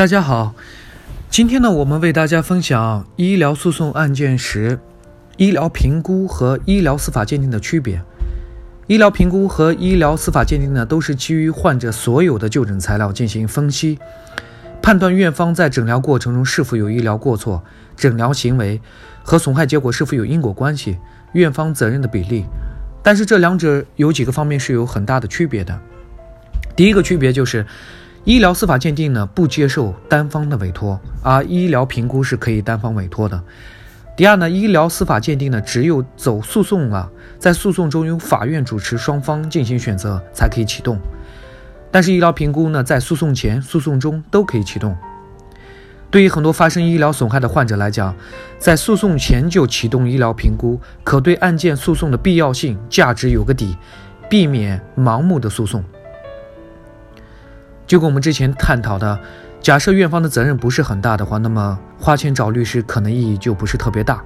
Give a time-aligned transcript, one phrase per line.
[0.00, 0.54] 大家好，
[1.28, 4.80] 今天呢，我们为大家分享医疗诉讼案件时，
[5.36, 8.02] 医疗评估和医疗司法鉴定的区别。
[8.86, 13.98] 医疗评估和医疗司法鉴定呢，都是基于患者所有的就诊材料进行分析，
[14.80, 17.62] 判断院方在诊疗过程中是否有医疗过错、
[17.94, 18.80] 诊疗行为
[19.22, 20.96] 和损害结果是否有因果关系、
[21.34, 22.46] 院方责任的比例。
[23.02, 25.78] 但是这两者有几个方面是有很大的区别的。
[26.74, 27.66] 第一个区别就是。
[28.24, 33.42] 医疗司法鉴定呢不接受单方的委托，而医疗评估是可以单方委托的。
[34.16, 41.00] 第二呢，医疗司法鉴定呢只有走诉讼了，在诉讼中由法院主持双方进行选择才可以启动。
[41.90, 44.94] 但是医疗评估呢在诉讼前、诉讼中都可以启动。
[46.10, 48.14] 对于很多发生医疗损害的患者来讲，
[48.58, 53.76] 在诉讼前就启动医疗评估，可对案件诉讼的必要性、价值有个底，
[54.28, 55.82] 避免盲目的诉讼。
[57.90, 59.18] 就跟我们之前探讨的，
[59.60, 64.22] 假设院方的责任不是很大的话，那么花钱找律师可能意义就不是特别大。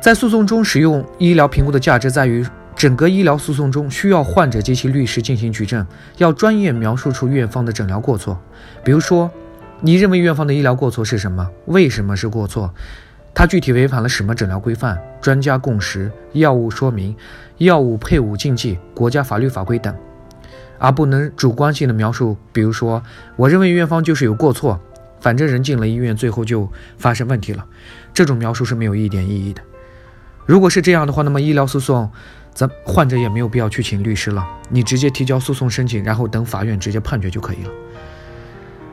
[0.00, 5.84] 在诉讼中使用医疗评估的价值在于，整个医疗诉讼中需要患者及其律师进行举证，
[6.18, 8.40] 要专业描述出院方的诊疗过错。
[8.84, 9.28] 比如说，
[9.80, 11.44] 你认为院方的医疗过错是什么？
[11.66, 12.72] 为什么是过错？
[13.34, 17.16] 它具体违反了什么诊疗规范、专家共识、药物说明、
[17.58, 19.92] 药物配伍禁忌、国家法律法规等。
[20.82, 23.00] 而不能主观性的描述，比如说，
[23.36, 24.80] 我认为院方就是有过错，
[25.20, 27.64] 反正人进了医院，最后就发生问题了。
[28.12, 29.62] 这种描述是没有一点意义的。
[30.44, 32.10] 如果是这样的话，那么医疗诉讼，
[32.52, 37.70] 咱患者也没有必要去请律师了，你直接提交诉讼申请，然后等法院直接判决就可以了。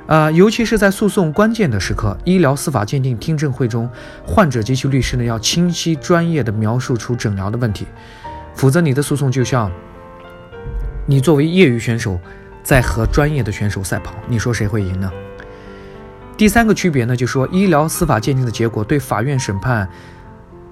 [0.05, 3.89] 啊，尤其是在诉讼关键的时刻，医疗司法鉴定听证会中，
[4.23, 7.87] 患者及其律师呢要清晰专业的描述出诊疗的问题，
[8.53, 9.71] 否则你的诉讼就像。
[11.09, 12.19] 你作为业余选手，
[12.61, 15.11] 在和专业的选手赛跑，你说谁会赢呢？
[16.37, 19.89] 第三个区别呢，就说医疗司法鉴定的结果对法院审判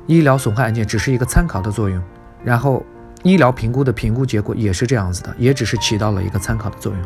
[0.05, 1.99] 医疗损害案件只是一个参考的作用，
[2.43, 2.85] 然后
[3.23, 7.01] 医疗评估的评估结果也是这样子的，也只是起到了一个参考的作用。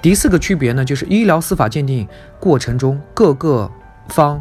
[0.00, 2.06] 第四个区别呢，就是医疗司法鉴定
[2.38, 3.68] 过程中各个
[4.10, 4.40] 方。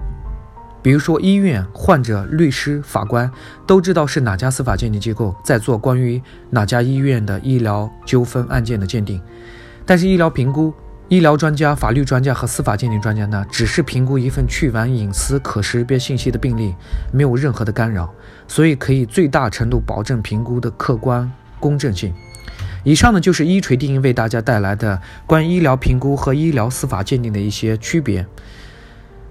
[0.85, 3.31] 比如说，医院、患者、律师、法官
[3.65, 9.19] 都知道是哪家司法鉴定机构在做关于哪家医院的医疗纠纷案件的鉴定，
[9.83, 10.71] 但是医疗评估、
[11.07, 16.75] 医疗专家、法律专家和司法鉴定专家呢，只是评估一份去完隐私、可识别信息的病例，
[17.11, 18.13] 没有任何的干扰，
[18.47, 22.13] 所以可以最大程度保证评估的客观公正性。
[22.83, 28.23] 以上呢，就是一锤定音为大家带来的关于医疗评估和医疗司法鉴定的一些区别。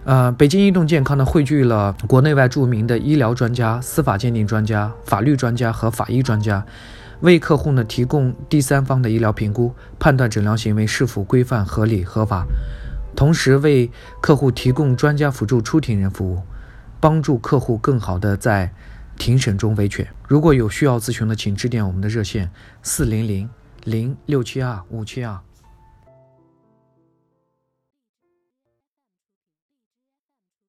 [0.05, 6.63] 呃，北京移动健康呢，汇聚了国内外著名的医疗专家、司法鉴定专家、法律专家和法医专家，
[7.21, 12.45] 为客户呢提供第三方的医疗评估，判断诊疗行为是否规范、合理、合法，
[13.17, 16.43] 同时为客户提供专家辅助出庭人服务，
[17.01, 18.71] 帮助客户更好的在
[19.17, 20.07] 庭审中维权。
[20.29, 22.51] 如果有需要咨询的，请致电我们的热线：
[22.83, 23.49] 四零零
[23.85, 25.39] 零六七二五七二。